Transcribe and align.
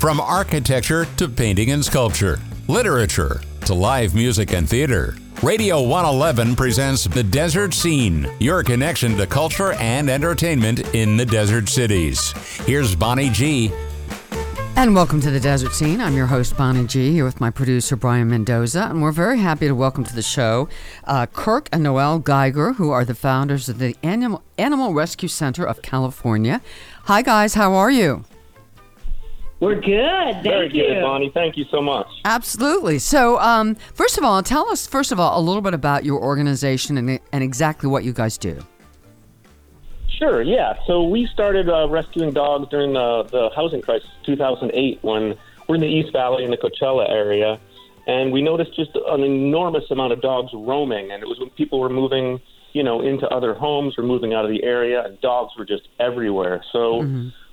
From 0.00 0.18
architecture 0.18 1.04
to 1.18 1.28
painting 1.28 1.72
and 1.72 1.84
sculpture, 1.84 2.38
literature 2.68 3.42
to 3.66 3.74
live 3.74 4.14
music 4.14 4.54
and 4.54 4.66
theater. 4.66 5.14
Radio 5.42 5.82
111 5.82 6.56
presents 6.56 7.04
The 7.04 7.22
Desert 7.22 7.74
Scene, 7.74 8.26
your 8.38 8.62
connection 8.62 9.18
to 9.18 9.26
culture 9.26 9.74
and 9.74 10.08
entertainment 10.08 10.94
in 10.94 11.18
the 11.18 11.26
desert 11.26 11.68
cities. 11.68 12.32
Here's 12.64 12.96
Bonnie 12.96 13.28
G. 13.28 13.70
And 14.74 14.94
welcome 14.94 15.20
to 15.20 15.30
the 15.30 15.38
Desert 15.38 15.74
Scene. 15.74 16.00
I'm 16.00 16.16
your 16.16 16.28
host, 16.28 16.56
Bonnie 16.56 16.86
G, 16.86 17.12
here 17.12 17.26
with 17.26 17.38
my 17.38 17.50
producer, 17.50 17.94
Brian 17.94 18.30
Mendoza. 18.30 18.84
And 18.84 19.02
we're 19.02 19.12
very 19.12 19.40
happy 19.40 19.68
to 19.68 19.74
welcome 19.74 20.04
to 20.04 20.14
the 20.14 20.22
show 20.22 20.70
uh, 21.04 21.26
Kirk 21.26 21.68
and 21.72 21.82
Noelle 21.82 22.20
Geiger, 22.20 22.72
who 22.72 22.90
are 22.90 23.04
the 23.04 23.14
founders 23.14 23.68
of 23.68 23.78
the 23.78 23.94
Animal, 24.02 24.42
Animal 24.56 24.94
Rescue 24.94 25.28
Center 25.28 25.66
of 25.66 25.82
California. 25.82 26.62
Hi, 27.04 27.20
guys. 27.20 27.52
How 27.52 27.74
are 27.74 27.90
you? 27.90 28.24
We're 29.60 29.74
good. 29.74 30.32
Thank 30.32 30.42
Very 30.42 30.72
you. 30.72 30.86
good, 30.86 31.02
Bonnie. 31.02 31.30
Thank 31.32 31.58
you 31.58 31.66
so 31.70 31.82
much. 31.82 32.06
Absolutely. 32.24 32.98
So, 32.98 33.38
um, 33.40 33.74
first 33.94 34.16
of 34.16 34.24
all, 34.24 34.42
tell 34.42 34.70
us, 34.70 34.86
first 34.86 35.12
of 35.12 35.20
all, 35.20 35.38
a 35.38 35.42
little 35.42 35.60
bit 35.60 35.74
about 35.74 36.02
your 36.02 36.18
organization 36.18 36.96
and, 36.96 37.20
and 37.30 37.44
exactly 37.44 37.88
what 37.88 38.02
you 38.02 38.14
guys 38.14 38.38
do. 38.38 38.58
Sure, 40.08 40.40
yeah. 40.42 40.74
So 40.86 41.02
we 41.04 41.26
started 41.26 41.68
uh, 41.68 41.88
rescuing 41.88 42.32
dogs 42.32 42.68
during 42.70 42.94
the, 42.94 43.24
the 43.30 43.50
housing 43.54 43.82
crisis, 43.82 44.08
2008, 44.24 44.98
when 45.02 45.34
we're 45.68 45.74
in 45.74 45.80
the 45.82 45.86
East 45.86 46.12
Valley 46.12 46.44
in 46.44 46.50
the 46.50 46.56
Coachella 46.56 47.08
area, 47.10 47.60
and 48.06 48.32
we 48.32 48.42
noticed 48.42 48.74
just 48.74 48.90
an 48.94 49.22
enormous 49.22 49.84
amount 49.90 50.12
of 50.12 50.20
dogs 50.20 50.52
roaming, 50.54 51.10
and 51.10 51.22
it 51.22 51.26
was 51.26 51.38
when 51.38 51.50
people 51.50 51.80
were 51.80 51.90
moving, 51.90 52.40
you 52.72 52.82
know, 52.82 53.00
into 53.00 53.28
other 53.28 53.54
homes 53.54 53.94
or 53.98 54.04
moving 54.04 54.34
out 54.34 54.44
of 54.44 54.50
the 54.50 54.62
area, 54.64 55.04
and 55.04 55.20
dogs 55.20 55.52
were 55.56 55.64
just 55.64 55.88
everywhere. 55.98 56.62
So 56.72 57.02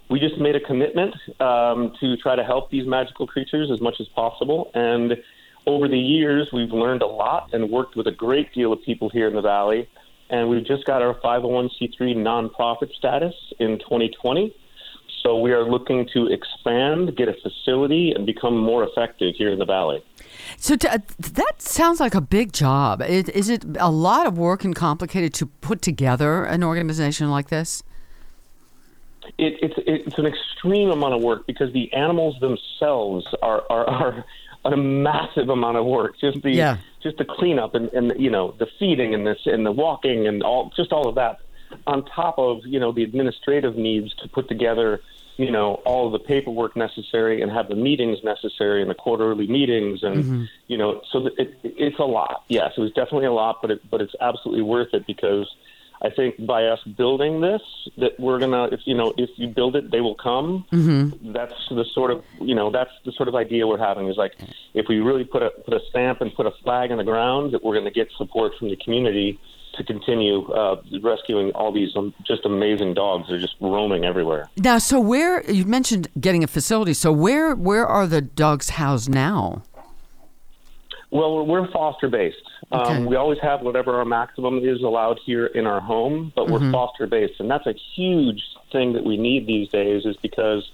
we 0.09 0.19
just 0.19 0.38
made 0.38 0.55
a 0.55 0.59
commitment 0.59 1.16
um, 1.39 1.94
to 2.00 2.16
try 2.17 2.36
to 2.36 2.44
help 2.44 2.69
these 2.69 2.88
magical 2.88 3.27
creatures 3.27 3.69
as 3.72 3.81
much 3.81 4.00
as 4.00 4.08
possible, 4.09 4.72
and 4.73 5.17
over 5.67 5.89
the 5.89 6.00
years, 6.00 6.50
we've 6.53 6.72
learned 6.72 7.02
a 7.02 7.08
lot 7.08 7.53
and 7.53 7.69
worked 7.69 7.97
with 7.97 8.08
a 8.08 8.11
great 8.11 8.53
deal 8.53 8.72
of 8.72 8.81
people 8.83 9.09
here 9.09 9.28
in 9.28 9.35
the 9.35 9.41
valley. 9.41 9.88
And 10.30 10.50
we've 10.50 10.66
just 10.66 10.85
got 10.85 11.02
our 11.02 11.13
501c3 11.16 12.00
nonprofit 12.16 12.94
status 12.94 13.33
in 13.59 13.78
2020. 13.80 14.55
So 15.23 15.39
we 15.39 15.52
are 15.52 15.69
looking 15.69 16.08
to 16.13 16.28
expand, 16.28 17.17
get 17.17 17.28
a 17.28 17.33
facility, 17.33 18.13
and 18.13 18.25
become 18.25 18.58
more 18.58 18.83
effective 18.83 19.35
here 19.35 19.52
in 19.52 19.59
the 19.59 19.66
valley. 19.66 20.02
So, 20.55 20.75
uh, 20.75 21.00
that 21.19 21.61
sounds 21.61 22.00
like 22.00 22.16
a 22.16 22.22
big 22.22 22.53
job. 22.53 23.02
Is 23.02 23.50
it 23.50 23.66
a 23.78 23.91
lot 23.91 24.25
of 24.25 24.38
work 24.38 24.63
and 24.63 24.73
complicated 24.73 25.33
to 25.35 25.47
put 25.47 25.81
together 25.81 26.45
an 26.45 26.63
organization 26.63 27.30
like 27.30 27.50
this? 27.50 27.83
It, 29.38 29.58
it's 29.61 29.75
it's 29.78 30.17
an 30.17 30.25
extreme 30.25 30.89
amount 30.89 31.14
of 31.14 31.22
work 31.22 31.47
because 31.47 31.72
the 31.73 31.92
animals 31.94 32.39
themselves 32.39 33.28
are 33.42 33.64
are, 33.69 33.89
are 33.89 34.25
a 34.66 34.78
massive 34.78 35.50
amount 35.50 35.78
of 35.78 35.86
work. 35.86 36.19
Just 36.19 36.42
the 36.42 36.52
Yeah. 36.52 36.78
just 37.02 37.17
the 37.17 37.25
cleanup 37.25 37.75
and, 37.75 37.89
and 37.94 38.14
you 38.19 38.30
know 38.30 38.53
the 38.58 38.67
feeding 38.80 39.14
and 39.14 39.25
this 39.25 39.39
and 39.45 39.66
the 39.66 39.72
walking 39.72 40.28
and 40.28 40.44
all 40.44 40.72
just 40.75 40.92
all 40.92 41.08
of 41.08 41.16
that 41.16 41.39
on 41.86 42.06
top 42.06 42.38
of 42.38 42.66
you 42.66 42.80
know 42.80 42.92
the 42.92 43.03
administrative 43.03 43.75
needs 43.75 44.14
to 44.16 44.28
put 44.28 44.47
together 44.47 45.02
you 45.38 45.52
know 45.52 45.75
all 45.86 46.08
of 46.08 46.12
the 46.12 46.19
paperwork 46.19 46.75
necessary 46.75 47.41
and 47.41 47.52
have 47.52 47.67
the 47.67 47.75
meetings 47.75 48.23
necessary 48.23 48.81
and 48.81 48.89
the 48.89 48.95
quarterly 48.95 49.47
meetings 49.47 50.03
and 50.03 50.23
mm-hmm. 50.23 50.44
you 50.67 50.78
know 50.78 51.02
so 51.12 51.22
that 51.22 51.38
it, 51.38 51.58
it's 51.64 52.00
a 52.00 52.06
lot. 52.06 52.44
Yes, 52.50 52.73
it 52.78 52.81
was 52.81 52.91
definitely 52.91 53.28
a 53.28 53.34
lot, 53.34 53.62
but 53.62 53.72
it, 53.72 53.89
but 53.89 54.02
it's 54.02 54.16
absolutely 54.19 54.64
worth 54.64 54.94
it 54.94 55.06
because 55.06 55.53
I 56.02 56.09
think 56.09 56.45
by 56.45 56.66
us 56.66 56.80
building 56.95 57.42
this, 57.42 57.62
that 57.98 58.20
we're 58.20 58.40
gonna, 58.40 58.66
if 58.66 58.81
you 58.86 58.95
know, 58.95 59.14
if 59.17 59.30
you 59.36 59.48
build 59.48 59.76
it, 59.76 59.92
they 59.92 60.02
will 60.02 60.16
come. 60.16 60.66
Mm-hmm. 60.72 61.34
That's 61.34 61.53
the 61.70 61.86
sort 61.94 62.12
of, 62.12 62.23
you 62.40 62.53
know, 62.53 62.72
that's 62.72 62.92
the 63.06 63.12
sort 63.13 63.28
of 63.28 63.35
idea 63.35 63.66
we're 63.66 63.78
having. 63.80 64.08
Is 64.08 64.18
like, 64.18 64.34
if 64.74 64.85
we 64.88 65.00
really 65.00 65.24
put 65.24 65.41
a 65.41 65.50
put 65.50 65.74
a 65.74 65.80
stamp 65.90 66.22
and 66.22 66.34
put 66.35 66.46
a 66.46 66.52
flag 66.63 66.91
in 66.91 66.97
the 66.97 67.03
ground, 67.03 67.53
that 67.53 67.63
we're 67.63 67.74
going 67.74 67.85
to 67.85 67.91
get 67.91 68.09
support 68.18 68.53
from 68.59 68.69
the 68.69 68.75
community 68.78 69.40
to 69.78 69.84
continue 69.84 70.52
uh, 70.52 70.81
rescuing 71.02 71.52
all 71.52 71.72
these 71.72 71.96
um, 71.96 72.14
just 72.25 72.46
amazing 72.46 72.94
dogs. 72.94 73.28
They're 73.29 73.40
just 73.40 73.56
roaming 73.62 74.06
everywhere. 74.06 74.50
Now, 74.58 74.79
so 74.79 75.00
where 75.00 75.50
you 75.50 75.66
mentioned 75.66 76.08
getting 76.19 76.44
a 76.44 76.47
facility. 76.47 76.94
So 76.94 77.12
where 77.12 77.56
where 77.56 77.88
are 77.88 78.08
the 78.08 78.22
dogs 78.22 78.69
housed 78.72 79.09
now? 79.09 79.64
Well, 81.09 81.45
we're, 81.45 81.72
foster 81.72 82.09
based. 82.09 82.35
Okay. 82.72 82.95
Um, 82.95 83.06
we 83.06 83.16
always 83.16 83.40
have 83.41 83.62
whatever 83.62 83.95
our 83.95 84.03
maximum 84.06 84.57
is 84.59 84.81
allowed 84.81 85.19
here 85.25 85.45
in 85.45 85.66
our 85.66 85.79
home, 85.79 86.34
but 86.35 86.50
we're 86.50 86.69
foster 86.72 87.07
based, 87.07 87.40
and 87.40 87.50
that's 87.50 87.66
a 87.66 87.73
huge 87.95 88.41
thing 88.72 88.91
that 88.94 89.06
we 89.06 89.16
need 89.16 89.47
these 89.47 89.69
days. 89.69 90.06
Is 90.06 90.17
because 90.22 90.69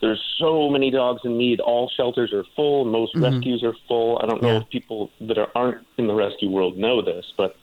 there's 0.00 0.20
so 0.38 0.68
many 0.68 0.90
dogs 0.90 1.20
in 1.24 1.38
need. 1.38 1.60
All 1.60 1.88
shelters 1.96 2.32
are 2.32 2.44
full. 2.56 2.84
Most 2.84 3.14
rescues 3.16 3.62
are 3.62 3.74
full. 3.86 4.18
I 4.22 4.26
don't 4.26 4.42
know 4.42 4.52
Yeah. 4.54 4.60
if 4.62 4.68
people 4.70 5.10
that 5.20 5.38
are, 5.38 5.50
aren't 5.54 5.86
in 5.98 6.08
the 6.08 6.14
rescue 6.14 6.50
world 6.50 6.76
know 6.76 7.00
this, 7.00 7.24
but 7.36 7.56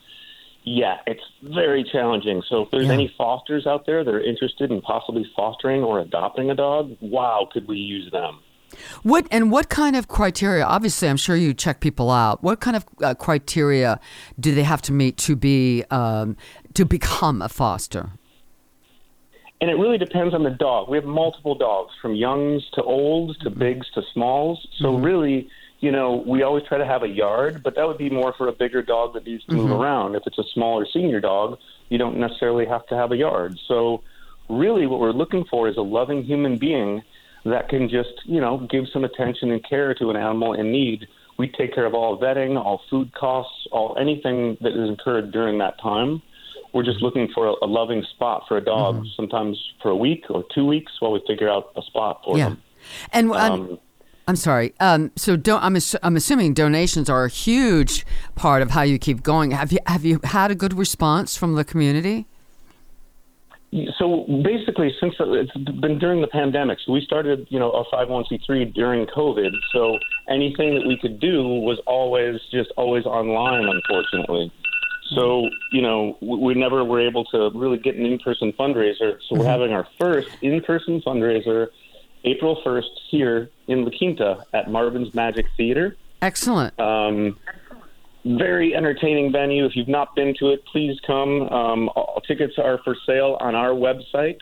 yeah, 0.63 0.99
it's 1.05 1.23
very 1.41 1.83
challenging. 1.83 2.41
So 2.47 2.61
if 2.61 2.71
there's 2.71 2.87
Yeah. 2.87 2.93
any 2.93 3.07
fosters 3.17 3.67
out 3.67 3.85
there 3.85 4.03
that 4.03 4.13
are 4.13 4.21
interested 4.21 4.71
in 4.71 4.81
possibly 4.81 5.25
fostering 5.35 5.83
or 5.83 5.99
adopting 5.99 6.49
a 6.49 6.55
dog, 6.55 6.95
wow, 7.01 7.47
could 7.51 7.67
we 7.67 7.77
use 7.77 8.09
them? 8.11 8.39
What 9.03 9.27
and 9.31 9.51
what 9.51 9.69
kind 9.69 9.95
of 9.95 10.07
criteria? 10.07 10.65
Obviously, 10.65 11.07
I'm 11.07 11.17
sure 11.17 11.35
you 11.35 11.53
check 11.53 11.79
people 11.79 12.11
out. 12.11 12.43
What 12.43 12.59
kind 12.59 12.75
of 12.75 12.85
uh, 13.01 13.13
criteria 13.15 13.99
do 14.39 14.53
they 14.53 14.63
have 14.63 14.81
to 14.83 14.91
meet 14.91 15.17
to 15.17 15.35
be 15.35 15.83
um, 15.89 16.37
to 16.73 16.85
become 16.85 17.41
a 17.41 17.49
foster? 17.49 18.11
And 19.61 19.71
it 19.71 19.75
really 19.75 19.97
depends 19.97 20.33
on 20.33 20.43
the 20.43 20.49
dog. 20.49 20.89
We 20.89 20.97
have 20.97 21.05
multiple 21.05 21.55
dogs, 21.55 21.93
from 22.01 22.15
youngs 22.15 22.69
to 22.73 22.83
olds 22.83 23.37
to 23.39 23.49
bigs 23.49 23.87
to 23.95 24.01
smalls. 24.13 24.67
So 24.79 24.97
really, 24.97 25.47
you 25.79 25.89
know, 25.89 26.21
we 26.27 26.43
always 26.43 26.65
try 26.67 26.77
to 26.77 26.85
have 26.85 27.03
a 27.03 27.07
yard, 27.07 27.63
but 27.63 27.75
that 27.75 27.87
would 27.87 27.97
be 27.97 28.09
more 28.09 28.33
for 28.37 28.49
a 28.49 28.51
bigger 28.51 28.81
dog 28.81 29.13
that 29.13 29.25
needs 29.25 29.45
to 29.45 29.55
move 29.55 29.71
around. 29.71 30.15
If 30.15 30.23
it's 30.25 30.37
a 30.37 30.43
smaller 30.53 30.85
senior 30.91 31.21
dog, 31.21 31.59
you 31.87 31.97
don't 31.97 32.17
necessarily 32.17 32.65
have 32.65 32.85
to 32.87 32.95
have 32.95 33.13
a 33.13 33.15
yard. 33.15 33.57
So 33.67 34.03
really 34.49 34.85
what 34.85 34.99
we're 34.99 35.11
looking 35.11 35.45
for 35.45 35.69
is 35.69 35.77
a 35.77 35.81
loving 35.81 36.23
human 36.23 36.57
being 36.57 37.01
that 37.45 37.69
can 37.69 37.89
just, 37.89 38.13
you 38.25 38.39
know, 38.39 38.65
give 38.69 38.85
some 38.93 39.03
attention 39.03 39.51
and 39.51 39.63
care 39.67 39.93
to 39.95 40.09
an 40.09 40.15
animal 40.15 40.53
in 40.53 40.71
need. 40.71 41.07
We 41.37 41.47
take 41.49 41.73
care 41.73 41.85
of 41.85 41.93
all 41.93 42.17
vetting, 42.19 42.57
all 42.63 42.81
food 42.89 43.13
costs, 43.13 43.67
all 43.71 43.97
anything 43.99 44.57
that 44.61 44.71
is 44.73 44.87
incurred 44.89 45.31
during 45.31 45.57
that 45.59 45.79
time. 45.81 46.21
We're 46.73 46.83
just 46.83 47.01
looking 47.01 47.27
for 47.33 47.47
a, 47.47 47.53
a 47.63 47.67
loving 47.67 48.03
spot 48.15 48.43
for 48.47 48.57
a 48.57 48.61
dog, 48.61 49.05
sometimes 49.15 49.57
for 49.81 49.89
a 49.89 49.95
week 49.95 50.25
or 50.29 50.43
two 50.55 50.65
weeks 50.65 50.91
while 50.99 51.11
we 51.11 51.21
figure 51.27 51.49
out 51.49 51.71
a 51.75 51.81
spot 51.83 52.21
for 52.23 52.37
Yeah, 52.37 52.49
them. 52.49 52.61
and 53.11 53.31
um, 53.31 53.35
Um, 53.51 53.79
I'm 54.27 54.35
sorry. 54.37 54.73
Um, 54.79 55.11
so 55.17 55.35
don't, 55.35 55.61
I'm 55.63 55.75
assu- 55.75 55.99
I'm 56.01 56.15
assuming 56.15 56.53
donations 56.53 57.09
are 57.09 57.25
a 57.25 57.29
huge 57.29 58.05
part 58.35 58.61
of 58.61 58.71
how 58.71 58.81
you 58.83 58.97
keep 58.97 59.21
going. 59.21 59.51
Have 59.51 59.71
you 59.73 59.79
have 59.85 60.05
you 60.05 60.19
had 60.23 60.49
a 60.49 60.55
good 60.55 60.73
response 60.77 61.35
from 61.35 61.55
the 61.55 61.65
community? 61.65 62.25
So 63.97 64.25
basically, 64.43 64.93
since 64.99 65.15
it's 65.19 65.51
been 65.53 65.97
during 65.97 66.21
the 66.21 66.27
pandemic, 66.27 66.79
so 66.85 66.91
we 66.91 67.01
started, 67.01 67.47
you 67.49 67.59
know, 67.59 67.71
our 67.71 67.85
501c3 67.85 68.73
during 68.73 69.05
COVID. 69.07 69.51
So 69.71 69.97
anything 70.29 70.75
that 70.75 70.85
we 70.85 70.97
could 71.01 71.19
do 71.19 71.43
was 71.43 71.79
always 71.87 72.39
just 72.51 72.71
always 72.77 73.05
online, 73.05 73.67
unfortunately. 73.67 74.51
So 75.15 75.49
you 75.71 75.81
know, 75.81 76.17
we, 76.21 76.37
we 76.37 76.53
never 76.53 76.83
were 76.83 77.01
able 77.01 77.25
to 77.25 77.51
really 77.55 77.77
get 77.77 77.95
an 77.95 78.05
in-person 78.05 78.53
fundraiser. 78.53 79.17
So 79.27 79.37
we're 79.37 79.45
having 79.45 79.71
our 79.71 79.87
first 79.99 80.29
in-person 80.41 81.01
fundraiser 81.01 81.67
April 82.25 82.61
1st 82.65 82.89
here 83.09 83.49
in 83.67 83.85
La 83.85 83.91
Quinta 83.97 84.45
at 84.53 84.69
Marvyn's 84.69 85.13
Magic 85.13 85.45
Theater. 85.57 85.95
Excellent. 86.21 86.79
Um, 86.79 87.37
very 88.25 88.75
entertaining 88.75 89.31
venue. 89.31 89.65
If 89.65 89.75
you've 89.75 89.87
not 89.87 90.15
been 90.15 90.33
to 90.39 90.49
it, 90.49 90.65
please 90.65 90.99
come. 91.05 91.43
Um, 91.49 91.89
all, 91.89 92.21
tickets 92.25 92.57
are 92.57 92.79
for 92.83 92.95
sale 93.05 93.37
on 93.39 93.55
our 93.55 93.71
website, 93.71 94.39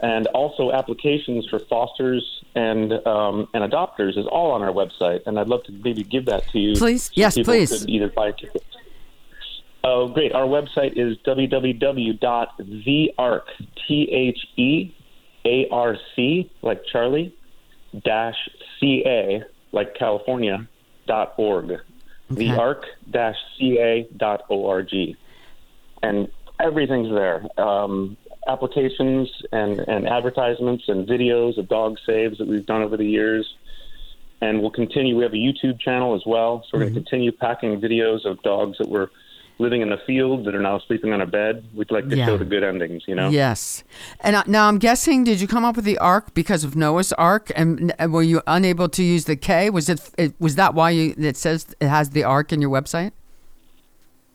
and 0.00 0.26
also 0.28 0.72
applications 0.72 1.46
for 1.48 1.58
fosters 1.58 2.42
and 2.54 2.92
um, 3.06 3.48
and 3.54 3.70
adopters 3.70 4.16
is 4.16 4.26
all 4.26 4.52
on 4.52 4.62
our 4.62 4.72
website. 4.72 5.20
And 5.26 5.38
I'd 5.38 5.48
love 5.48 5.64
to 5.64 5.72
maybe 5.72 6.02
give 6.02 6.26
that 6.26 6.48
to 6.48 6.58
you. 6.58 6.74
Please. 6.76 7.04
so 7.04 7.12
Yes, 7.14 7.38
please. 7.38 7.86
Either 7.86 8.08
buy 8.08 8.32
tickets. 8.32 8.64
Oh, 9.82 10.08
great! 10.08 10.32
Our 10.32 10.46
website 10.46 10.92
is 10.96 11.16
www.thearc 11.18 12.20
t 13.88 14.08
h 14.12 14.38
e 14.56 14.94
a 15.46 15.68
r 15.70 15.96
c 16.14 16.50
like 16.62 16.84
Charlie 16.84 17.34
dash 18.04 18.36
c 18.78 19.02
a 19.06 19.42
like 19.72 19.94
California 19.94 20.68
dot 21.06 21.32
org. 21.38 21.80
The 22.30 22.50
arc 22.52 22.86
dash 23.10 23.36
ca 23.58 24.08
dot 24.16 24.44
org, 24.48 24.92
and 26.02 26.28
everything's 26.60 27.10
there. 27.10 27.44
Um, 27.60 28.16
applications 28.46 29.28
and, 29.52 29.80
and 29.80 30.08
advertisements 30.08 30.84
and 30.88 31.08
videos 31.08 31.58
of 31.58 31.68
dog 31.68 31.98
saves 32.06 32.38
that 32.38 32.46
we've 32.46 32.66
done 32.66 32.82
over 32.82 32.96
the 32.96 33.04
years. 33.04 33.54
And 34.42 34.62
we'll 34.62 34.70
continue. 34.70 35.16
We 35.16 35.24
have 35.24 35.34
a 35.34 35.36
YouTube 35.36 35.78
channel 35.80 36.14
as 36.14 36.22
well, 36.24 36.64
so 36.64 36.78
we're 36.78 36.84
going 36.84 36.94
to 36.94 37.00
continue 37.00 37.30
packing 37.30 37.78
videos 37.78 38.24
of 38.24 38.42
dogs 38.42 38.78
that 38.78 38.88
were 38.88 39.10
living 39.60 39.82
in 39.82 39.90
the 39.90 39.98
field 40.06 40.44
that 40.46 40.54
are 40.54 40.60
now 40.62 40.78
sleeping 40.86 41.12
on 41.12 41.20
a 41.20 41.26
bed. 41.26 41.64
We'd 41.74 41.90
like 41.90 42.08
to 42.08 42.16
Yeah. 42.16 42.26
show 42.26 42.36
the 42.38 42.44
good 42.44 42.64
endings, 42.64 43.02
you 43.06 43.14
know. 43.14 43.28
Yes. 43.28 43.84
And 44.20 44.34
uh, 44.36 44.42
now 44.46 44.66
I'm 44.68 44.78
guessing, 44.78 45.24
did 45.24 45.40
you 45.40 45.46
come 45.46 45.64
up 45.64 45.76
with 45.76 45.84
the 45.84 45.98
Ark 45.98 46.32
because 46.34 46.64
of 46.64 46.74
Noah's 46.76 47.12
Ark? 47.14 47.52
And 47.54 47.92
uh, 47.98 48.08
were 48.08 48.22
you 48.22 48.40
unable 48.46 48.88
to 48.88 49.02
use 49.02 49.26
the 49.26 49.36
K? 49.36 49.70
Was 49.70 49.88
it, 49.88 50.10
it 50.18 50.34
was 50.40 50.54
that 50.56 50.74
why 50.74 50.90
you, 50.90 51.14
it 51.18 51.36
says 51.36 51.66
it 51.80 51.88
has 51.88 52.10
the 52.10 52.24
Ark 52.24 52.52
in 52.52 52.60
your 52.60 52.70
website? 52.70 53.12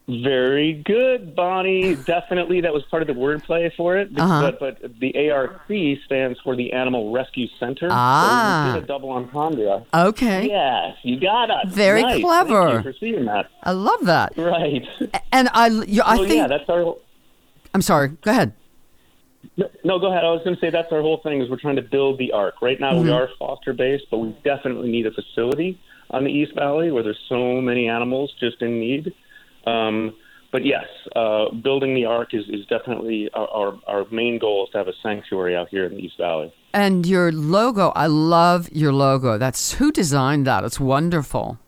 Very 0.07 0.83
good, 0.85 1.35
Bonnie. 1.35 1.95
Definitely, 1.95 2.61
that 2.61 2.71
was 2.73 2.83
part 2.91 3.01
of 3.01 3.07
the 3.07 3.15
wordplay 3.15 3.73
for 3.75 3.97
it. 3.97 4.09
Uh-huh. 4.15 4.51
But, 4.59 4.79
but 4.81 4.99
the 4.99 5.31
ARC 5.31 5.61
stands 6.05 6.39
for 6.41 6.55
the 6.55 6.73
Animal 6.73 7.11
Rescue 7.11 7.47
Center. 7.59 7.87
Ah. 7.89 8.73
So 8.75 8.83
a 8.83 8.85
double 8.85 9.09
entendre. 9.11 9.83
Okay. 9.91 10.47
Yes, 10.47 10.95
you 11.01 11.19
got 11.19 11.49
us. 11.49 11.73
Very 11.73 12.03
Nice. 12.03 12.21
clever. 12.21 12.71
Thank 12.73 12.85
you 12.85 12.91
for 12.93 12.97
seeing 12.99 13.25
that. 13.25 13.47
I 13.63 13.71
love 13.71 14.05
that. 14.05 14.37
Right. 14.37 14.83
And 15.31 15.49
I, 15.53 15.67
you, 15.69 16.03
I 16.03 16.15
oh 16.15 16.23
think, 16.27 16.35
yeah, 16.35 16.47
that's 16.47 16.69
our. 16.69 16.95
I'm 17.73 17.81
sorry, 17.81 18.09
go 18.21 18.29
ahead. 18.29 18.53
No, 19.57 19.69
no, 19.83 19.99
go 19.99 20.11
ahead. 20.11 20.23
I 20.23 20.29
was 20.31 20.41
going 20.43 20.55
to 20.55 20.59
say 20.61 20.69
that's 20.69 20.91
our 20.91 21.01
whole 21.01 21.17
thing 21.23 21.41
is 21.41 21.49
we're 21.49 21.57
trying 21.57 21.75
to 21.77 21.81
build 21.81 22.19
the 22.19 22.31
arc. 22.31 22.61
Right 22.61 22.79
now 22.79 22.93
Mm-hmm. 22.93 23.05
we 23.05 23.11
are 23.11 23.29
foster 23.39 23.73
based, 23.73 24.05
but 24.11 24.19
we 24.19 24.35
definitely 24.43 24.91
need 24.91 25.07
a 25.07 25.11
facility 25.11 25.79
on 26.11 26.23
the 26.23 26.29
East 26.29 26.53
Valley 26.53 26.91
where 26.91 27.01
there's 27.03 27.19
so 27.27 27.59
many 27.59 27.87
animals 27.89 28.33
just 28.39 28.61
in 28.61 28.79
need. 28.79 29.13
Um, 29.65 30.15
but 30.51 30.65
yes, 30.65 30.85
uh, 31.15 31.51
building 31.51 31.95
the 31.95 32.05
arc 32.05 32.33
is, 32.33 32.45
is 32.47 32.65
definitely 32.67 33.29
our, 33.33 33.47
our, 33.49 33.79
our 33.87 34.05
main 34.11 34.39
goal 34.39 34.65
is 34.65 34.71
to 34.71 34.77
have 34.77 34.87
a 34.87 34.93
sanctuary 35.03 35.55
out 35.55 35.67
here 35.69 35.85
in 35.85 35.91
the 35.91 35.99
East 35.99 36.17
Valley. 36.17 36.53
And 36.73 37.05
your 37.05 37.31
logo, 37.31 37.89
I 37.89 38.07
love 38.07 38.69
your 38.71 38.93
logo. 38.93 39.37
That's 39.37 39.73
who 39.73 39.91
designed 39.91 40.47
that. 40.47 40.63
It's 40.63 40.79
wonderful. 40.79 41.59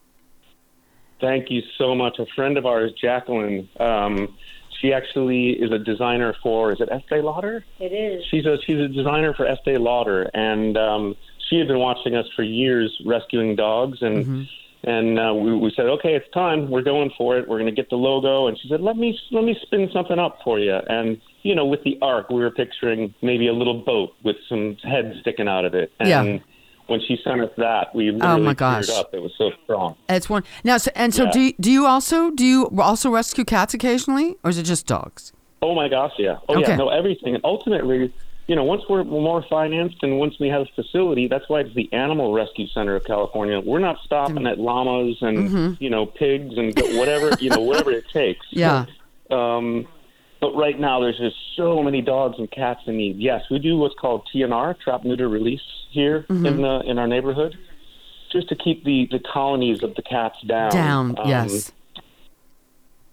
Thank 1.19 1.49
you 1.49 1.61
so 1.77 1.95
much. 1.95 2.19
A 2.19 2.25
friend 2.35 2.57
of 2.57 2.65
ours, 2.65 2.93
Jacqueline, 3.01 3.67
um, 3.79 4.35
she 4.79 4.93
actually 4.93 5.49
is 5.49 5.71
a 5.71 5.79
designer 5.79 6.35
for 6.43 6.71
is 6.71 6.79
it 6.79 6.89
Estee 6.91 7.21
Lauder? 7.21 7.65
It 7.79 7.91
is. 7.91 8.23
She's 8.29 8.45
a 8.45 8.57
she's 8.65 8.79
a 8.79 8.87
designer 8.87 9.33
for 9.33 9.47
Estee 9.47 9.77
Lauder, 9.77 10.29
and 10.33 10.77
um, 10.77 11.15
she 11.49 11.57
had 11.57 11.67
been 11.67 11.79
watching 11.79 12.15
us 12.15 12.25
for 12.35 12.43
years 12.43 12.95
rescuing 13.05 13.55
dogs, 13.55 13.97
and 14.01 14.47
and 14.83 15.19
uh, 15.19 15.33
we, 15.33 15.55
we 15.57 15.71
said, 15.75 15.85
okay, 15.87 16.13
it's 16.15 16.29
time. 16.33 16.69
We're 16.69 16.81
going 16.83 17.11
for 17.17 17.37
it. 17.37 17.47
We're 17.47 17.57
going 17.59 17.73
to 17.73 17.75
get 17.81 17.89
the 17.89 17.95
logo, 17.95 18.47
and 18.47 18.57
she 18.59 18.67
said, 18.69 18.81
let 18.81 18.97
me 18.97 19.17
let 19.31 19.43
me 19.43 19.57
spin 19.63 19.89
something 19.93 20.19
up 20.19 20.39
for 20.43 20.59
you. 20.59 20.75
And 20.87 21.19
you 21.43 21.55
know, 21.55 21.65
with 21.65 21.83
the 21.83 21.97
arc, 22.01 22.29
we 22.29 22.41
were 22.41 22.51
picturing 22.51 23.13
maybe 23.21 23.47
a 23.47 23.53
little 23.53 23.81
boat 23.83 24.11
with 24.23 24.35
some 24.49 24.77
heads 24.83 25.15
sticking 25.21 25.47
out 25.47 25.65
of 25.65 25.73
it. 25.73 25.91
And 25.99 26.09
Yeah. 26.09 26.39
when 26.87 26.99
she 27.07 27.17
sent 27.23 27.41
us 27.41 27.51
that, 27.57 27.93
we 27.95 28.11
literally 28.11 28.41
Oh, 28.41 28.43
my 28.45 28.53
gosh. 28.53 28.89
up. 28.89 29.13
It 29.13 29.21
was 29.21 29.31
so 29.37 29.51
strong. 29.63 29.95
It's 30.09 30.29
one 30.29 30.43
now. 30.63 30.77
So, 30.77 30.91
and 30.95 31.13
so, 31.13 31.23
Yeah. 31.23 31.31
do 31.31 31.39
you, 31.41 31.53
do 31.59 31.71
you 31.71 31.85
also 31.85 32.31
do 32.31 32.45
you 32.45 32.69
also 32.79 33.09
rescue 33.09 33.45
cats 33.45 33.73
occasionally, 33.73 34.35
or 34.43 34.49
is 34.49 34.57
it 34.57 34.63
just 34.63 34.85
dogs? 34.87 35.33
Oh 35.61 35.73
my 35.73 35.89
gosh, 35.89 36.11
yeah. 36.19 36.37
Oh 36.49 36.57
Okay. 36.57 36.69
yeah, 36.71 36.75
no, 36.75 36.89
everything. 36.89 37.33
And 37.35 37.43
ultimately, 37.43 38.13
you 38.47 38.55
know, 38.55 38.63
once 38.63 38.83
we're 38.89 39.03
more 39.03 39.43
financed 39.49 39.97
and 40.03 40.19
once 40.19 40.35
we 40.39 40.47
have 40.47 40.61
a 40.61 40.65
facility, 40.81 41.27
that's 41.27 41.47
why 41.49 41.59
it's 41.61 41.73
the 41.75 41.91
Animal 41.91 42.33
Rescue 42.33 42.67
Center 42.67 42.95
of 42.95 43.03
California. 43.03 43.59
We're 43.59 43.79
not 43.79 43.97
stopping 44.05 44.37
Mm. 44.43 44.51
at 44.51 44.57
llamas 44.59 45.17
and 45.21 45.77
you 45.81 45.89
know 45.89 46.05
pigs 46.05 46.57
and 46.57 46.73
whatever 46.97 47.31
you 47.41 47.49
know 47.49 47.59
whatever 47.59 47.91
it 47.91 48.05
takes. 48.11 48.45
Yeah. 48.51 48.85
Um, 49.29 49.85
but 50.39 50.55
right 50.55 50.79
now, 50.79 50.99
there's 51.01 51.17
just 51.17 51.35
so 51.55 51.81
many 51.83 52.01
dogs 52.01 52.35
and 52.37 52.49
cats 52.49 52.81
in 52.85 52.95
need. 52.97 53.17
Yes, 53.17 53.41
we 53.51 53.57
do 53.59 53.75
what's 53.77 53.95
called 53.95 54.21
TNR, 54.33 54.79
trap, 54.79 55.03
neuter, 55.03 55.27
release, 55.27 55.61
here 55.89 56.25
Mm-hmm. 56.29 56.45
in 56.45 56.61
the 56.61 56.81
in 56.85 56.99
our 56.99 57.07
neighborhood, 57.07 57.57
just 58.31 58.47
to 58.49 58.55
keep 58.55 58.83
the 58.85 59.07
the 59.11 59.19
colonies 59.19 59.83
of 59.83 59.95
the 59.95 60.03
cats 60.03 60.39
down. 60.45 60.71
Down, 60.71 61.15
Um, 61.19 61.27
yes. 61.27 61.71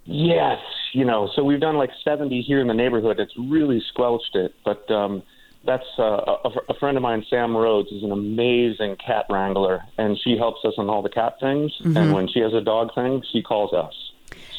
Yes, 0.06 0.60
you 0.94 1.04
know, 1.04 1.28
so 1.34 1.42
we've 1.42 1.60
done 1.60 1.76
like 1.76 1.90
70 2.04 2.42
here 2.42 2.60
in 2.60 2.68
the 2.68 2.74
neighborhood. 2.74 3.18
It's 3.18 3.34
really 3.36 3.82
squelched 3.88 4.34
it, 4.34 4.54
but 4.64 4.88
um, 4.90 5.22
that's 5.66 5.86
uh, 5.98 6.02
a, 6.44 6.50
a 6.68 6.74
friend 6.78 6.96
of 6.96 7.02
mine, 7.02 7.24
Sam 7.28 7.56
Rhodes, 7.56 7.90
is 7.90 8.04
an 8.04 8.12
amazing 8.12 8.96
cat 9.04 9.26
wrangler, 9.28 9.82
and 9.98 10.16
she 10.22 10.36
helps 10.36 10.64
us 10.64 10.74
on 10.78 10.88
all 10.88 11.02
the 11.02 11.08
cat 11.08 11.34
things. 11.40 11.72
And 11.96 12.12
when 12.12 12.28
she 12.28 12.40
has 12.40 12.52
a 12.54 12.60
dog 12.60 12.94
thing, 12.94 13.22
she 13.32 13.42
calls 13.42 13.72
us. 13.72 13.92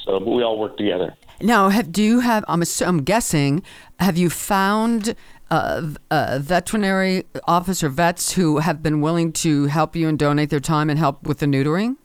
So 0.04 0.20
we 0.20 0.44
all 0.44 0.60
work 0.60 0.78
together. 0.78 1.16
Now, 1.42 1.70
have, 1.70 1.92
do 1.92 2.04
you 2.04 2.20
have? 2.20 2.44
I'm, 2.48 2.64
I'm 2.82 3.04
guessing. 3.04 3.64
Have 4.00 4.18
you 4.18 4.30
found 4.30 5.16
uh, 5.52 5.94
uh, 6.12 6.40
veterinary 6.42 7.26
officer 7.48 7.90
vets 7.90 8.34
who 8.34 8.60
have 8.60 8.84
been 8.84 9.02
willing 9.02 9.32
to 9.34 9.66
help 9.66 9.96
you 9.96 10.08
and 10.08 10.18
donate 10.20 10.50
their 10.50 10.60
time 10.60 10.90
and 10.90 11.00
help 11.00 11.24
with 11.24 11.40
the 11.40 11.46
neutering, 11.46 11.98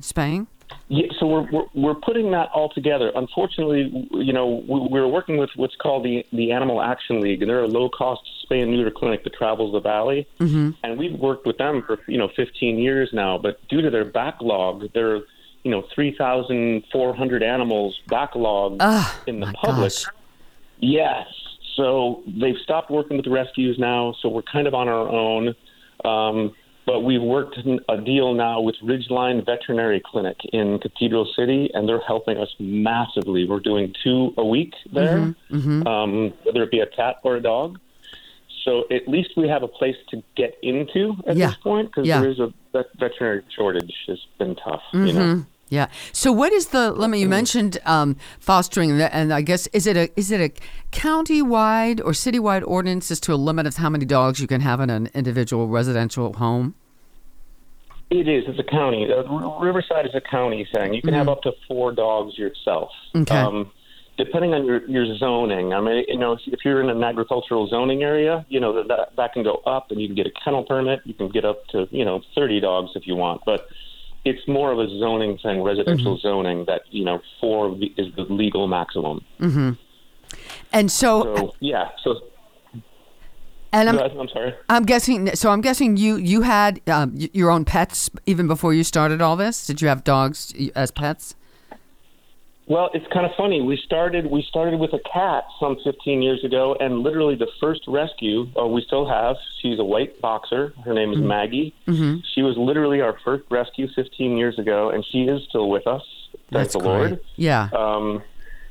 spaying? 0.00 0.46
Yeah, 0.88 1.06
so 1.18 1.26
we're, 1.26 1.50
we're 1.50 1.66
we're 1.74 1.94
putting 1.94 2.30
that 2.30 2.48
all 2.54 2.68
together. 2.68 3.10
Unfortunately, 3.14 4.08
you 4.12 4.32
know, 4.32 4.64
we- 4.68 4.88
we're 4.88 5.06
working 5.08 5.36
with 5.36 5.50
what's 5.56 5.74
called 5.76 6.04
the 6.04 6.24
the 6.32 6.52
Animal 6.52 6.80
Action 6.80 7.20
League, 7.20 7.42
and 7.42 7.50
they're 7.50 7.64
a 7.64 7.68
low 7.68 7.88
cost 7.88 8.22
spay 8.48 8.62
and 8.62 8.70
neuter 8.70 8.90
clinic 8.90 9.24
that 9.24 9.34
travels 9.34 9.72
the 9.72 9.80
valley. 9.80 10.26
Mm-hmm. 10.38 10.70
And 10.84 10.98
we've 10.98 11.18
worked 11.18 11.44
with 11.46 11.58
them 11.58 11.82
for 11.82 11.98
you 12.06 12.18
know 12.18 12.28
15 12.36 12.78
years 12.78 13.10
now, 13.12 13.36
but 13.38 13.66
due 13.68 13.80
to 13.82 13.90
their 13.90 14.04
backlog, 14.04 14.92
they're 14.92 15.22
you 15.64 15.70
know 15.72 15.82
3,400 15.94 17.42
animals 17.42 18.00
backlogged 18.08 18.80
in 19.26 19.40
the 19.40 19.52
public. 19.54 19.92
gosh. 19.92 20.06
Yes. 20.78 21.26
So 21.74 22.22
they've 22.26 22.58
stopped 22.62 22.90
working 22.90 23.16
with 23.16 23.24
the 23.24 23.32
rescues 23.32 23.78
now, 23.78 24.14
so 24.20 24.28
we're 24.28 24.42
kind 24.42 24.66
of 24.66 24.74
on 24.74 24.88
our 24.88 25.08
own. 25.08 25.54
Um, 26.04 26.54
but 26.86 27.00
we've 27.00 27.22
worked 27.22 27.58
a 27.88 28.00
deal 28.00 28.32
now 28.32 28.60
with 28.60 28.76
Ridgeline 28.82 29.44
Veterinary 29.44 30.00
Clinic 30.04 30.38
in 30.52 30.78
Cathedral 30.78 31.26
City, 31.36 31.68
and 31.74 31.88
they're 31.88 32.00
helping 32.00 32.38
us 32.38 32.48
massively. 32.60 33.46
We're 33.46 33.60
doing 33.60 33.92
two 34.04 34.32
a 34.38 34.44
week 34.44 34.72
there, 34.92 35.18
mm-hmm, 35.18 35.56
mm-hmm. 35.56 35.86
Um, 35.86 36.32
whether 36.44 36.62
it 36.62 36.70
be 36.70 36.80
a 36.80 36.86
cat 36.86 37.16
or 37.24 37.36
a 37.36 37.42
dog. 37.42 37.78
So 38.64 38.84
at 38.90 39.06
least 39.08 39.30
we 39.36 39.48
have 39.48 39.62
a 39.62 39.68
place 39.68 39.96
to 40.10 40.22
get 40.36 40.56
into 40.62 41.16
at 41.26 41.36
Yeah. 41.36 41.48
this 41.48 41.56
point 41.56 41.88
because 41.88 42.06
Yeah. 42.06 42.20
there 42.20 42.30
is 42.30 42.38
a 42.40 42.52
vet- 42.72 42.92
veterinary 42.98 43.42
shortage. 43.54 43.94
has 44.06 44.18
been 44.38 44.54
tough. 44.56 44.82
You 44.92 45.00
know. 45.00 45.12
Mm-hmm. 45.12 45.40
Yeah. 45.68 45.88
So, 46.12 46.30
what 46.30 46.52
is 46.52 46.68
the? 46.68 46.92
Let 46.92 47.10
me. 47.10 47.20
You 47.20 47.28
mentioned 47.28 47.78
um, 47.84 48.16
fostering, 48.38 49.00
and 49.00 49.32
I 49.32 49.40
guess 49.40 49.66
is 49.68 49.86
it 49.86 49.96
a 49.96 50.08
is 50.18 50.30
it 50.30 50.40
a 50.40 50.52
county-wide 50.92 52.00
or 52.00 52.14
city-wide 52.14 52.62
ordinance 52.62 53.10
as 53.10 53.18
to 53.20 53.32
a 53.32 53.36
limit 53.36 53.66
of 53.66 53.76
how 53.76 53.90
many 53.90 54.04
dogs 54.04 54.38
you 54.38 54.46
can 54.46 54.60
have 54.60 54.80
in 54.80 54.90
an 54.90 55.08
individual 55.12 55.66
residential 55.66 56.32
home? 56.34 56.74
It 58.10 58.28
is. 58.28 58.44
It's 58.46 58.60
a 58.60 58.70
county. 58.70 59.08
Uh, 59.10 59.58
Riverside 59.58 60.06
is 60.06 60.14
a 60.14 60.20
county 60.20 60.68
thing. 60.72 60.94
You 60.94 61.02
can 61.02 61.14
have 61.14 61.28
up 61.28 61.42
to 61.42 61.52
four 61.66 61.92
dogs 61.92 62.38
yourself. 62.38 62.90
Mm-hmm. 63.12 63.22
Okay. 63.22 63.36
Um, 63.36 63.72
depending 64.16 64.54
on 64.54 64.64
your, 64.64 64.86
your 64.88 65.16
zoning. 65.18 65.72
I 65.72 65.80
mean, 65.80 66.04
you 66.08 66.18
know, 66.18 66.32
if, 66.32 66.40
if 66.46 66.60
you're 66.64 66.80
in 66.80 66.88
an 66.88 67.02
agricultural 67.02 67.68
zoning 67.68 68.02
area, 68.02 68.46
you 68.48 68.60
know 68.60 68.72
that, 68.74 68.88
that 68.88 69.16
that 69.16 69.32
can 69.32 69.42
go 69.42 69.56
up, 69.66 69.90
and 69.90 70.00
you 70.00 70.06
can 70.06 70.14
get 70.14 70.26
a 70.26 70.32
kennel 70.44 70.64
permit. 70.64 71.00
You 71.04 71.14
can 71.14 71.28
get 71.28 71.44
up 71.44 71.66
to 71.68 71.88
you 71.90 72.04
know 72.04 72.22
30 72.34 72.60
dogs 72.60 72.92
if 72.94 73.06
you 73.06 73.16
want, 73.16 73.42
but 73.44 73.68
it's 74.26 74.46
more 74.46 74.70
of 74.72 74.78
a 74.78 74.88
zoning 74.98 75.38
thing, 75.38 75.62
residential 75.62 76.16
Mm-hmm. 76.16 76.28
zoning. 76.28 76.64
That 76.66 76.82
you 76.90 77.04
know 77.04 77.20
four 77.40 77.76
is 77.96 78.08
the 78.16 78.22
legal 78.28 78.66
maximum. 78.68 79.24
And 80.72 80.90
so, 80.90 81.10
So 81.36 81.54
yeah. 81.60 81.88
So 82.02 82.20
and 83.72 83.88
I'm 83.88 83.98
I'm 83.98 84.28
sorry. 84.28 84.54
I'm 84.68 84.84
guessing. 84.84 85.34
So, 85.34 85.50
I'm 85.50 85.60
guessing 85.60 85.96
you 85.96 86.16
you 86.16 86.42
had 86.42 86.80
um, 86.88 87.14
your 87.16 87.50
own 87.50 87.64
pets 87.64 88.10
even 88.26 88.46
before 88.46 88.72
you 88.74 88.84
started 88.84 89.20
all 89.20 89.36
this. 89.36 89.66
Did 89.66 89.80
you 89.82 89.88
have 89.88 90.04
dogs 90.04 90.52
as 90.74 90.90
pets? 90.90 91.34
Well, 92.68 92.90
it's 92.92 93.06
kind 93.12 93.24
of 93.24 93.32
funny. 93.36 93.60
We 93.60 93.76
started 93.76 94.26
we 94.26 94.42
started 94.42 94.80
with 94.80 94.92
a 94.92 94.98
cat 94.98 95.44
some 95.60 95.76
15 95.84 96.20
years 96.20 96.42
ago, 96.42 96.76
and 96.78 97.00
literally 97.00 97.36
the 97.36 97.46
first 97.60 97.82
rescue 97.86 98.48
uh, 98.60 98.66
we 98.66 98.82
still 98.82 99.08
have. 99.08 99.36
She's 99.62 99.78
a 99.78 99.84
white 99.84 100.20
boxer. 100.20 100.74
Her 100.84 100.92
name 100.92 101.12
is 101.12 101.20
Maggie. 101.20 101.74
Mm-hmm. 101.86 102.18
She 102.34 102.42
was 102.42 102.56
literally 102.56 103.00
our 103.00 103.16
first 103.24 103.44
rescue 103.50 103.86
15 103.94 104.36
years 104.36 104.58
ago, 104.58 104.90
and 104.90 105.04
she 105.06 105.24
is 105.24 105.42
still 105.48 105.68
with 105.68 105.86
us. 105.86 106.02
Thank 106.32 106.50
That's 106.50 106.72
the 106.72 106.80
great. 106.80 106.88
Lord. 106.88 107.20
Yeah. 107.36 107.68
Um, 107.72 108.22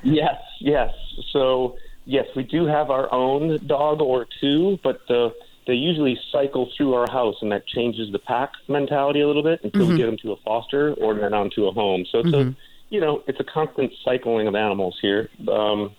yes, 0.04 0.42
yes. 0.60 0.94
So 1.32 1.78
yes, 2.04 2.26
we 2.36 2.44
do 2.44 2.66
have 2.66 2.90
our 2.90 3.12
own 3.14 3.66
dog 3.66 4.02
or 4.02 4.28
two, 4.42 4.78
but 4.84 5.00
the 5.08 5.34
they 5.68 5.74
usually 5.74 6.20
cycle 6.32 6.70
through 6.76 6.94
our 6.94 7.10
house, 7.10 7.38
and 7.42 7.52
that 7.52 7.66
changes 7.66 8.12
the 8.12 8.20
pack 8.20 8.52
mentality 8.68 9.22
a 9.22 9.28
little 9.28 9.42
bit 9.42 9.62
until 9.64 9.88
we 9.88 9.98
get 9.98 10.06
them 10.06 10.18
to 10.18 10.34
a 10.34 10.36
foster 10.44 10.94
or 10.96 11.16
then 11.16 11.34
onto 11.34 11.66
a 11.66 11.72
home. 11.72 12.06
So 12.12 12.20
it's 12.20 12.34
a 12.34 12.56
you 12.90 13.00
know 13.00 13.24
it's 13.28 13.40
a 13.40 13.44
constant 13.44 13.92
cycling 14.04 14.48
of 14.48 14.56
animals 14.56 14.98
here. 15.02 15.30
Um, 15.52 15.92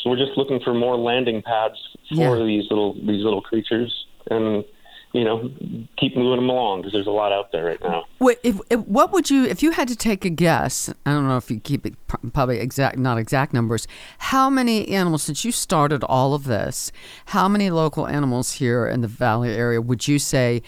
so 0.00 0.10
we're 0.10 0.16
just 0.16 0.36
looking 0.36 0.60
for 0.60 0.74
more 0.74 0.96
landing 0.96 1.42
pads 1.42 1.76
for 2.08 2.36
Yeah. 2.38 2.44
these 2.44 2.64
little 2.70 2.94
these 2.94 3.22
little 3.24 3.40
creatures, 3.42 4.06
and 4.30 4.64
you 5.12 5.24
know 5.24 5.50
keep 5.98 6.16
moving 6.16 6.40
them 6.40 6.48
along 6.50 6.80
because 6.80 6.92
there's 6.92 7.06
a 7.06 7.10
lot 7.10 7.32
out 7.32 7.52
there 7.52 7.66
right 7.66 7.80
now. 7.82 8.04
What, 8.18 8.38
if, 8.42 8.58
if, 8.70 8.80
what 8.80 9.12
would 9.12 9.30
you, 9.30 9.44
if 9.44 9.62
you 9.62 9.72
had 9.72 9.86
to 9.88 9.96
take 9.96 10.24
a 10.24 10.30
guess? 10.30 10.92
I 11.06 11.12
don't 11.12 11.28
know 11.28 11.36
if 11.36 11.50
you 11.50 11.60
keep 11.60 11.84
it 11.86 11.94
probably 12.32 12.58
exact, 12.58 12.98
not 12.98 13.18
exact 13.18 13.52
numbers. 13.52 13.86
How 14.18 14.48
many 14.50 14.88
animals, 14.88 15.22
since 15.22 15.44
you 15.44 15.52
started 15.52 16.02
all 16.04 16.34
of 16.34 16.44
this, 16.44 16.90
how 17.26 17.46
many 17.48 17.70
local 17.70 18.06
animals 18.08 18.54
here 18.54 18.86
in 18.86 19.02
the 19.02 19.08
Valley 19.08 19.50
area 19.50 19.80
would 19.80 20.08
you 20.08 20.18
say 20.18 20.62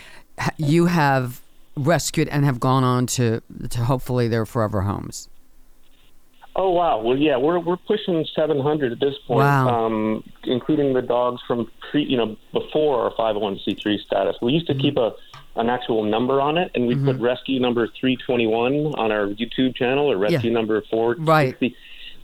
you 0.59 0.87
have 0.87 1.41
rescued 1.77 2.29
and 2.29 2.45
have 2.45 2.61
gone 2.61 2.85
on 2.85 3.07
to 3.07 3.41
to 3.71 3.85
hopefully 3.85 4.29
their 4.29 4.47
forever 4.47 4.83
homes? 4.83 5.29
Oh 6.57 6.71
wow! 6.71 7.01
Well, 7.01 7.17
yeah, 7.17 7.37
we're 7.37 7.59
we're 7.59 7.77
pushing 7.77 8.25
700 8.35 8.93
at 8.93 9.01
this 9.01 9.15
point, 9.27 9.39
Wow. 9.41 9.87
um, 9.87 10.23
including 10.45 10.93
the 10.95 11.03
dogs 11.03 11.41
from 11.49 11.69
pre, 11.91 12.05
you 12.05 12.17
know 12.17 12.37
before 12.53 13.01
our 13.05 13.11
501c3 13.15 13.99
status. 14.07 14.37
We 14.41 14.53
used 14.53 14.69
to 14.69 14.75
keep 14.75 14.97
a 14.97 15.13
an 15.57 15.69
actual 15.69 16.05
number 16.05 16.41
on 16.41 16.57
it, 16.59 16.71
and 16.75 16.87
we 16.87 16.95
put 16.97 17.17
rescue 17.21 17.59
number 17.61 17.89
321 18.01 18.95
on 18.99 19.11
our 19.13 19.29
YouTube 19.29 19.75
channel 19.77 20.11
or 20.11 20.17
rescue 20.17 20.51
Yeah. 20.51 20.55
number 20.55 20.81
460. 20.91 21.77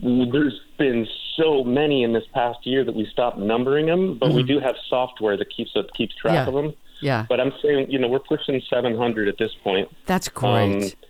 There's 0.02 0.60
been 0.78 1.06
so 1.36 1.62
many 1.62 2.02
in 2.02 2.12
this 2.12 2.24
past 2.32 2.58
year 2.66 2.84
that 2.84 2.94
we 2.94 3.06
stopped 3.06 3.38
numbering 3.38 3.86
them, 3.86 4.14
but 4.18 4.32
we 4.32 4.42
do 4.42 4.58
have 4.60 4.74
software 4.88 5.36
that 5.36 5.48
keeps 5.54 5.72
it 5.76 5.92
keeps 5.94 6.14
track 6.16 6.34
Yeah. 6.34 6.46
of 6.48 6.54
them. 6.54 6.72
Yeah, 7.02 7.24
But 7.28 7.40
I'm 7.40 7.52
saying, 7.62 7.90
you 7.90 7.98
know, 7.98 8.08
we're 8.08 8.18
pushing 8.18 8.60
700 8.68 9.26
at 9.28 9.38
this 9.38 9.52
point. 9.64 9.88
that's 10.06 10.28
Um, 10.42 10.52
great. 10.80 10.94
but 11.00 11.08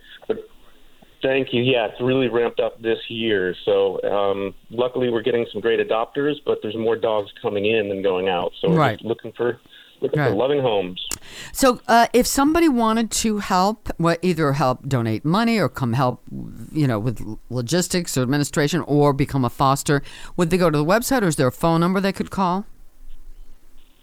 thank 1.22 1.52
you. 1.52 1.62
Yeah, 1.62 1.86
it's 1.86 2.00
really 2.00 2.28
ramped 2.28 2.60
up 2.60 2.80
this 2.82 2.98
year. 3.08 3.54
So 3.64 4.00
um, 4.02 4.54
luckily, 4.70 5.10
we're 5.10 5.22
getting 5.22 5.46
some 5.52 5.60
great 5.60 5.80
adopters, 5.86 6.34
but 6.44 6.58
there's 6.62 6.76
more 6.76 6.96
dogs 6.96 7.30
coming 7.42 7.66
in 7.66 7.88
than 7.88 8.02
going 8.02 8.28
out. 8.28 8.52
So 8.60 8.70
we're 8.70 8.76
Right. 8.76 8.98
just 8.98 9.04
looking 9.04 9.32
for 9.32 9.60
looking 10.02 10.18
Right. 10.18 10.30
for 10.30 10.34
loving 10.34 10.60
homes. 10.60 10.98
So, 11.52 11.78
uh, 11.86 12.06
if 12.14 12.26
somebody 12.26 12.70
wanted 12.70 13.10
to 13.10 13.38
help, 13.38 13.90
what 13.98 14.18
either 14.22 14.54
help 14.54 14.88
donate 14.88 15.26
money 15.26 15.58
or 15.58 15.68
come 15.68 15.92
help, 15.92 16.22
you 16.72 16.86
know, 16.86 16.98
with 16.98 17.20
logistics 17.50 18.16
or 18.16 18.22
administration, 18.22 18.80
or 18.86 19.12
become 19.12 19.44
a 19.44 19.50
foster, 19.50 20.02
would 20.38 20.48
they 20.48 20.56
go 20.56 20.70
to 20.70 20.78
the 20.78 20.84
website, 20.86 21.20
or 21.22 21.26
is 21.28 21.36
there 21.36 21.48
a 21.48 21.52
phone 21.52 21.80
number 21.80 22.00
they 22.00 22.12
could 22.12 22.30
call? 22.30 22.64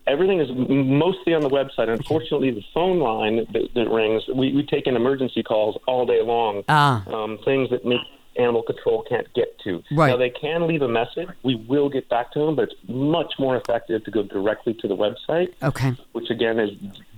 Everything 0.07 0.39
is 0.39 0.49
mostly 0.51 1.33
on 1.33 1.41
the 1.41 1.49
website. 1.49 1.89
Unfortunately, 1.89 2.51
the 2.51 2.63
phone 2.73 2.99
line 2.99 3.45
that, 3.51 3.69
that 3.75 3.89
rings, 3.89 4.23
we, 4.33 4.53
we 4.53 4.65
take 4.65 4.87
in 4.87 4.95
emergency 4.95 5.43
calls 5.43 5.77
all 5.87 6.05
day 6.05 6.21
long. 6.21 6.63
Ah. 6.69 7.05
Um, 7.07 7.37
things 7.43 7.69
that 7.69 7.85
make 7.85 8.01
animal 8.37 8.63
control 8.63 9.03
can't 9.09 9.31
get 9.33 9.59
to. 9.59 9.83
Right. 9.91 10.09
Now, 10.09 10.17
they 10.17 10.29
can 10.29 10.67
leave 10.67 10.81
a 10.81 10.87
message. 10.87 11.27
We 11.43 11.55
will 11.55 11.89
get 11.89 12.07
back 12.09 12.31
to 12.33 12.39
them, 12.39 12.55
but 12.55 12.69
it's 12.69 12.75
much 12.87 13.33
more 13.39 13.57
effective 13.57 14.03
to 14.05 14.11
go 14.11 14.23
directly 14.23 14.73
to 14.75 14.87
the 14.87 14.95
website. 14.95 15.53
Okay. 15.61 15.93
which 16.13 16.29
again 16.29 16.59
is 16.59 16.71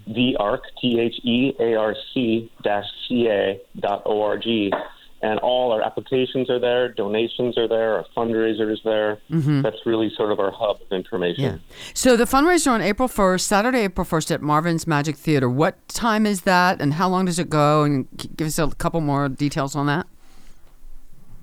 thearc, 0.10 0.62
T 0.82 1.00
H 1.00 1.16
E 1.24 1.54
A 1.60 1.76
R 1.76 1.96
C 2.14 2.52
dash 2.64 2.86
C 3.08 3.28
A 3.28 3.60
dot 3.80 4.04
O 4.06 4.22
R 4.22 4.38
G. 4.38 4.72
And 5.22 5.38
all 5.40 5.74
our 5.74 5.82
applications 5.82 6.50
are 6.50 6.60
there, 6.60 6.94
donations 6.94 7.58
are 7.58 7.68
there, 7.68 7.96
our 7.96 8.06
fundraiser 8.16 8.72
is 8.72 8.80
there. 8.86 9.20
That's 9.62 9.86
really 9.86 10.10
sort 10.16 10.32
of 10.32 10.40
our 10.40 10.52
hub 10.52 10.82
of 10.82 10.92
information. 10.92 11.44
Yeah. 11.44 11.58
So 11.94 12.16
the 12.16 12.24
fundraiser 12.24 12.72
on 12.72 12.82
April 12.82 13.10
1st, 13.10 13.42
Saturday, 13.42 13.80
April 13.80 14.06
1st 14.06 14.32
at 14.36 14.42
Marvyn's 14.42 14.88
Magic 14.88 15.18
Theater. 15.18 15.50
What 15.50 15.86
time 15.90 16.26
is 16.26 16.42
that 16.42 16.82
and 16.82 16.94
how 16.94 17.10
long 17.10 17.26
does 17.26 17.38
it 17.38 17.50
go? 17.50 17.84
And 17.84 18.08
give 18.38 18.48
us 18.48 18.58
a 18.60 18.70
couple 18.76 19.02
more 19.02 19.28
details 19.28 19.76
on 19.76 19.88
that. 19.88 20.08